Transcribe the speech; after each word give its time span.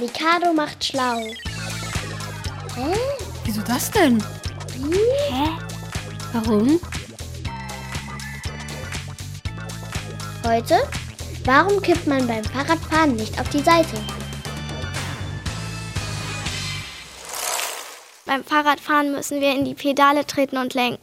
Mikado 0.00 0.52
macht 0.52 0.84
schlau. 0.84 1.20
Hä? 2.74 2.96
Wieso 3.44 3.60
das 3.62 3.90
denn? 3.92 4.20
Hä? 5.30 5.48
Warum? 6.32 6.80
Heute? 10.44 10.82
Warum 11.44 11.80
kippt 11.80 12.08
man 12.08 12.26
beim 12.26 12.42
Fahrradfahren 12.42 13.14
nicht 13.14 13.38
auf 13.40 13.48
die 13.50 13.62
Seite? 13.62 13.96
Beim 18.26 18.42
Fahrradfahren 18.42 19.12
müssen 19.12 19.40
wir 19.40 19.52
in 19.52 19.64
die 19.64 19.74
Pedale 19.74 20.26
treten 20.26 20.56
und 20.56 20.74
lenken. 20.74 21.00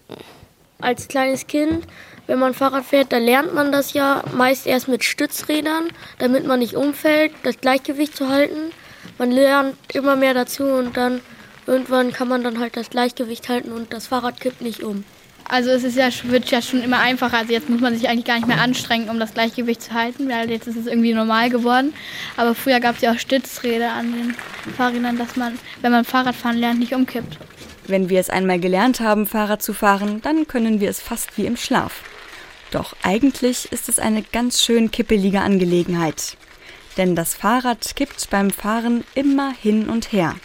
Als 0.82 1.08
kleines 1.08 1.48
Kind, 1.48 1.88
wenn 2.28 2.40
man 2.40 2.54
Fahrrad 2.54 2.84
fährt, 2.84 3.14
da 3.14 3.20
lernt 3.20 3.54
man 3.54 3.72
das 3.72 3.94
ja 3.94 4.22
meist 4.34 4.68
erst 4.68 4.90
mit 4.90 5.06
Stützrädern, 5.06 5.90
damit 6.20 6.46
man 6.46 6.60
nicht 6.60 6.76
umfällt, 6.76 7.32
das 7.44 7.58
Gleichgewicht 7.62 8.18
zu 8.18 8.28
halten. 8.28 8.74
Man 9.18 9.32
lernt 9.32 9.76
immer 9.94 10.16
mehr 10.16 10.34
dazu 10.34 10.64
und 10.64 10.98
dann 10.98 11.22
irgendwann 11.68 12.12
kann 12.12 12.28
man 12.28 12.44
dann 12.44 12.60
halt 12.60 12.76
das 12.76 12.90
Gleichgewicht 12.90 13.50
halten 13.50 13.72
und 13.72 13.94
das 13.94 14.08
Fahrrad 14.08 14.40
kippt 14.40 14.62
nicht 14.62 14.84
um. 14.84 15.04
Also 15.46 15.70
es 15.70 15.84
ist 15.84 15.98
ja, 15.98 16.08
wird 16.24 16.50
ja 16.50 16.62
schon 16.62 16.82
immer 16.82 17.00
einfacher. 17.00 17.40
Also 17.40 17.52
jetzt 17.52 17.70
muss 17.70 17.82
man 17.82 17.94
sich 17.94 18.08
eigentlich 18.08 18.26
gar 18.26 18.36
nicht 18.36 18.48
mehr 18.48 18.62
anstrengen, 18.62 19.10
um 19.10 19.20
das 19.20 19.34
Gleichgewicht 19.34 19.82
zu 19.82 19.94
halten, 19.94 20.30
weil 20.30 20.50
jetzt 20.50 20.68
ist 20.68 20.78
es 20.78 20.88
irgendwie 20.88 21.14
normal 21.14 21.50
geworden. 21.50 21.94
Aber 22.38 22.56
früher 22.56 22.80
gab 22.80 22.96
es 22.96 23.02
ja 23.02 23.12
auch 23.12 23.20
Stützräder 23.20 23.92
an 23.92 24.14
den 24.14 24.36
Fahrrädern, 24.78 25.18
dass 25.18 25.36
man, 25.36 25.60
wenn 25.82 25.92
man 25.92 26.06
Fahrradfahren 26.06 26.58
lernt, 26.58 26.80
nicht 26.80 26.94
umkippt. 26.94 27.38
Wenn 27.86 28.10
wir 28.10 28.22
es 28.22 28.30
einmal 28.30 28.60
gelernt 28.60 29.02
haben, 29.02 29.26
Fahrrad 29.26 29.62
zu 29.62 29.74
fahren, 29.74 30.22
dann 30.22 30.48
können 30.48 30.80
wir 30.80 30.90
es 30.90 31.02
fast 31.02 31.38
wie 31.38 31.46
im 31.46 31.58
Schlaf. 31.58 32.02
Doch 32.72 32.96
eigentlich 33.04 33.70
ist 33.74 33.90
es 33.90 34.00
eine 34.00 34.22
ganz 34.22 34.62
schön 34.62 34.92
kippelige 34.92 35.42
Angelegenheit. 35.42 36.38
Denn 36.98 37.16
das 37.16 37.36
Fahrrad 37.36 37.96
kippt 37.96 38.30
beim 38.30 38.52
Fahren 38.52 39.04
immer 39.16 39.54
hin 39.54 39.90
und 39.90 40.12
her. 40.12 40.36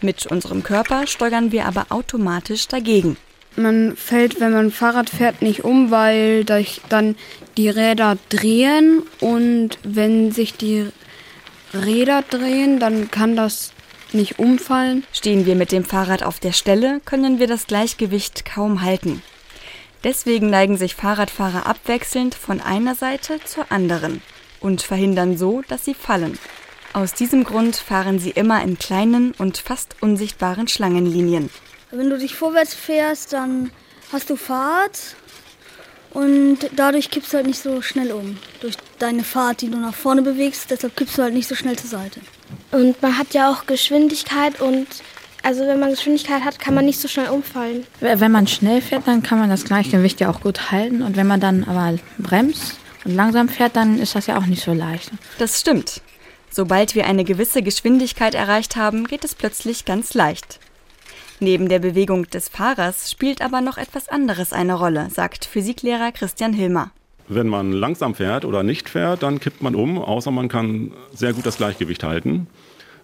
Mit 0.00 0.26
unserem 0.26 0.62
Körper 0.62 1.06
steuern 1.06 1.52
wir 1.52 1.66
aber 1.66 1.86
automatisch 1.90 2.68
dagegen. 2.68 3.16
Man 3.56 3.96
fällt, 3.96 4.40
wenn 4.40 4.52
man 4.52 4.70
Fahrrad 4.70 5.10
fährt, 5.10 5.40
nicht 5.40 5.64
um, 5.64 5.90
weil 5.90 6.44
dann 6.44 7.16
die 7.56 7.68
Räder 7.68 8.18
drehen 8.28 9.02
und 9.20 9.78
wenn 9.84 10.32
sich 10.32 10.54
die 10.54 10.88
Räder 11.72 12.22
drehen, 12.28 12.80
dann 12.80 13.10
kann 13.10 13.36
das 13.36 13.72
nicht 14.12 14.38
umfallen. 14.38 15.04
Stehen 15.12 15.46
wir 15.46 15.54
mit 15.54 15.70
dem 15.72 15.84
Fahrrad 15.84 16.22
auf 16.22 16.40
der 16.40 16.52
Stelle, 16.52 17.00
können 17.04 17.38
wir 17.38 17.46
das 17.46 17.66
Gleichgewicht 17.66 18.44
kaum 18.44 18.82
halten. 18.82 19.22
Deswegen 20.02 20.50
neigen 20.50 20.76
sich 20.76 20.94
Fahrradfahrer 20.94 21.66
abwechselnd 21.66 22.34
von 22.34 22.60
einer 22.60 22.94
Seite 22.94 23.38
zur 23.44 23.70
anderen 23.70 24.20
und 24.64 24.82
verhindern 24.82 25.36
so, 25.36 25.62
dass 25.68 25.84
sie 25.84 25.94
fallen. 25.94 26.38
Aus 26.94 27.12
diesem 27.12 27.44
Grund 27.44 27.76
fahren 27.76 28.18
sie 28.18 28.30
immer 28.30 28.62
in 28.62 28.78
kleinen 28.78 29.32
und 29.38 29.58
fast 29.58 29.96
unsichtbaren 30.00 30.68
Schlangenlinien. 30.68 31.50
Wenn 31.90 32.08
du 32.08 32.18
dich 32.18 32.34
vorwärts 32.34 32.74
fährst, 32.74 33.32
dann 33.32 33.70
hast 34.12 34.30
du 34.30 34.36
Fahrt 34.36 35.16
und 36.12 36.58
dadurch 36.74 37.10
kippst 37.10 37.32
du 37.32 37.36
halt 37.36 37.46
nicht 37.46 37.60
so 37.60 37.82
schnell 37.82 38.12
um. 38.12 38.38
Durch 38.60 38.76
deine 38.98 39.22
Fahrt, 39.22 39.60
die 39.60 39.70
du 39.70 39.76
nach 39.76 39.94
vorne 39.94 40.22
bewegst, 40.22 40.70
deshalb 40.70 40.96
kippst 40.96 41.18
du 41.18 41.22
halt 41.22 41.34
nicht 41.34 41.48
so 41.48 41.54
schnell 41.54 41.76
zur 41.76 41.90
Seite. 41.90 42.20
Und 42.70 43.00
man 43.02 43.18
hat 43.18 43.34
ja 43.34 43.50
auch 43.50 43.66
Geschwindigkeit 43.66 44.60
und 44.60 44.86
also 45.42 45.66
wenn 45.66 45.78
man 45.78 45.90
Geschwindigkeit 45.90 46.42
hat, 46.42 46.58
kann 46.58 46.74
man 46.74 46.86
nicht 46.86 47.00
so 47.00 47.06
schnell 47.06 47.28
umfallen. 47.28 47.86
Wenn 48.00 48.32
man 48.32 48.46
schnell 48.46 48.80
fährt, 48.80 49.06
dann 49.06 49.22
kann 49.22 49.38
man 49.38 49.50
das 49.50 49.64
Gleichgewicht 49.64 50.20
ja 50.20 50.30
auch 50.30 50.40
gut 50.40 50.70
halten. 50.70 51.02
Und 51.02 51.16
wenn 51.16 51.26
man 51.26 51.40
dann 51.40 51.64
aber 51.64 51.98
bremst 52.18 52.78
und 53.04 53.14
langsam 53.14 53.48
fährt, 53.48 53.76
dann 53.76 53.98
ist 53.98 54.14
das 54.14 54.26
ja 54.26 54.38
auch 54.38 54.46
nicht 54.46 54.62
so 54.62 54.72
leicht. 54.72 55.10
Das 55.38 55.60
stimmt. 55.60 56.02
Sobald 56.50 56.94
wir 56.94 57.06
eine 57.06 57.24
gewisse 57.24 57.62
Geschwindigkeit 57.62 58.34
erreicht 58.34 58.76
haben, 58.76 59.06
geht 59.06 59.24
es 59.24 59.34
plötzlich 59.34 59.84
ganz 59.84 60.14
leicht. 60.14 60.60
Neben 61.40 61.68
der 61.68 61.80
Bewegung 61.80 62.30
des 62.30 62.48
Fahrers 62.48 63.10
spielt 63.10 63.42
aber 63.42 63.60
noch 63.60 63.76
etwas 63.76 64.08
anderes 64.08 64.52
eine 64.52 64.74
Rolle, 64.74 65.08
sagt 65.10 65.44
Physiklehrer 65.44 66.12
Christian 66.12 66.52
Hilmer. 66.52 66.90
Wenn 67.26 67.48
man 67.48 67.72
langsam 67.72 68.14
fährt 68.14 68.44
oder 68.44 68.62
nicht 68.62 68.88
fährt, 68.88 69.22
dann 69.22 69.40
kippt 69.40 69.62
man 69.62 69.74
um, 69.74 69.98
außer 69.98 70.30
man 70.30 70.48
kann 70.48 70.92
sehr 71.12 71.32
gut 71.32 71.46
das 71.46 71.56
Gleichgewicht 71.56 72.04
halten. 72.04 72.46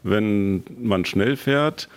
Wenn 0.03 0.62
man 0.78 1.05
schnell 1.05 1.37
fährt, 1.37 1.89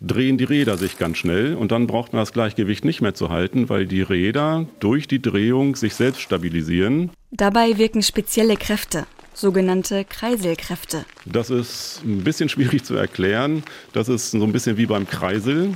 drehen 0.00 0.38
die 0.38 0.44
Räder 0.44 0.76
sich 0.76 0.98
ganz 0.98 1.18
schnell 1.18 1.54
und 1.54 1.72
dann 1.72 1.86
braucht 1.86 2.12
man 2.12 2.20
das 2.20 2.32
Gleichgewicht 2.32 2.84
nicht 2.84 3.00
mehr 3.00 3.14
zu 3.14 3.30
halten, 3.30 3.68
weil 3.68 3.86
die 3.86 4.02
Räder 4.02 4.66
durch 4.80 5.08
die 5.08 5.22
Drehung 5.22 5.76
sich 5.76 5.94
selbst 5.94 6.20
stabilisieren. 6.20 7.10
Dabei 7.36 7.76
wirken 7.76 8.02
spezielle 8.02 8.56
Kräfte 8.56 9.06
sogenannte 9.34 10.06
Kreiselkräfte. 10.06 11.04
Das 11.26 11.50
ist 11.50 12.00
ein 12.02 12.24
bisschen 12.24 12.48
schwierig 12.48 12.84
zu 12.84 12.94
erklären. 12.94 13.62
Das 13.92 14.08
ist 14.08 14.30
so 14.30 14.42
ein 14.42 14.52
bisschen 14.52 14.78
wie 14.78 14.86
beim 14.86 15.06
Kreisel. 15.06 15.72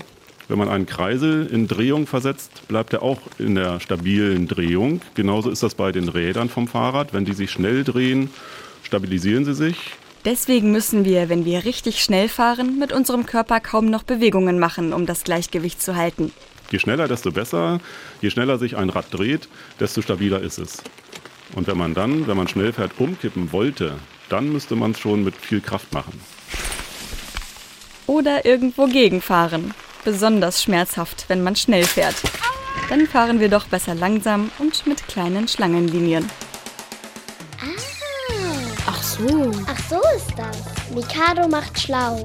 Wenn 0.48 0.56
man 0.56 0.70
einen 0.70 0.86
Kreisel 0.86 1.46
in 1.52 1.68
Drehung 1.68 2.06
versetzt, 2.06 2.66
bleibt 2.68 2.94
er 2.94 3.02
auch 3.02 3.20
in 3.38 3.56
der 3.56 3.78
stabilen 3.78 4.48
Drehung. 4.48 5.02
Genauso 5.14 5.50
ist 5.50 5.62
das 5.62 5.74
bei 5.74 5.92
den 5.92 6.08
Rädern 6.08 6.48
vom 6.48 6.66
Fahrrad. 6.66 7.12
Wenn 7.12 7.26
die 7.26 7.34
sich 7.34 7.50
schnell 7.50 7.84
drehen, 7.84 8.30
stabilisieren 8.82 9.44
sie 9.44 9.54
sich. 9.54 9.76
Deswegen 10.24 10.72
müssen 10.72 11.04
wir, 11.04 11.28
wenn 11.28 11.44
wir 11.44 11.66
richtig 11.66 12.02
schnell 12.02 12.30
fahren, 12.30 12.78
mit 12.78 12.90
unserem 12.90 13.26
Körper 13.26 13.60
kaum 13.60 13.90
noch 13.90 14.04
Bewegungen 14.04 14.58
machen, 14.58 14.94
um 14.94 15.04
das 15.04 15.24
Gleichgewicht 15.24 15.82
zu 15.82 15.94
halten. 15.94 16.32
Je 16.70 16.78
schneller, 16.78 17.06
desto 17.06 17.32
besser. 17.32 17.80
Je 18.22 18.30
schneller 18.30 18.56
sich 18.58 18.78
ein 18.78 18.88
Rad 18.88 19.06
dreht, 19.10 19.48
desto 19.78 20.00
stabiler 20.00 20.40
ist 20.40 20.56
es. 20.58 20.82
Und 21.54 21.66
wenn 21.66 21.78
man 21.78 21.94
dann, 21.94 22.26
wenn 22.26 22.36
man 22.36 22.48
schnell 22.48 22.72
fährt, 22.72 22.92
umkippen 22.98 23.52
wollte, 23.52 23.98
dann 24.28 24.52
müsste 24.52 24.76
man 24.76 24.92
es 24.92 25.00
schon 25.00 25.24
mit 25.24 25.34
viel 25.34 25.60
Kraft 25.60 25.92
machen. 25.92 26.20
Oder 28.06 28.44
irgendwo 28.44 28.86
gegenfahren. 28.86 29.74
Besonders 30.04 30.62
schmerzhaft, 30.62 31.26
wenn 31.28 31.42
man 31.42 31.56
schnell 31.56 31.84
fährt. 31.84 32.16
Dann 32.88 33.06
fahren 33.06 33.38
wir 33.38 33.48
doch 33.48 33.66
besser 33.66 33.94
langsam 33.94 34.50
und 34.58 34.86
mit 34.86 35.06
kleinen 35.06 35.46
Schlangenlinien. 35.46 36.28
Ah. 37.60 37.80
Ach 38.86 39.02
so. 39.02 39.52
Ach 39.66 39.78
so 39.88 40.00
ist 40.16 40.32
das. 40.36 40.58
Mikado 40.94 41.46
macht 41.48 41.78
schlau. 41.78 42.24